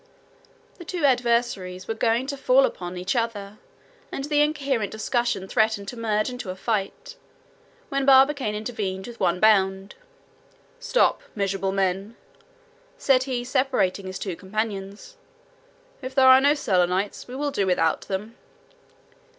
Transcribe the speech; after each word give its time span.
The 0.79 0.83
two 0.83 1.05
adversaries 1.05 1.87
were 1.87 1.93
going 1.93 2.25
to 2.25 2.35
fall 2.35 2.65
upon 2.65 2.97
each 2.97 3.15
other, 3.15 3.59
and 4.11 4.23
the 4.25 4.41
incoherent 4.41 4.91
discussion 4.91 5.47
threatened 5.47 5.87
to 5.89 5.95
merge 5.95 6.27
into 6.27 6.49
a 6.49 6.55
fight, 6.55 7.17
when 7.89 8.03
Barbicane 8.03 8.55
intervened 8.55 9.05
with 9.05 9.19
one 9.19 9.39
bound. 9.39 9.93
"Stop, 10.79 11.21
miserable 11.35 11.71
men," 11.71 12.15
said 12.97 13.25
he, 13.25 13.43
separating 13.43 14.07
his 14.07 14.17
two 14.17 14.35
companions; 14.35 15.17
"if 16.01 16.15
there 16.15 16.27
are 16.27 16.41
no 16.41 16.55
Selenites, 16.55 17.27
we 17.27 17.35
will 17.35 17.51
do 17.51 17.67
without 17.67 18.01
them." 18.07 18.35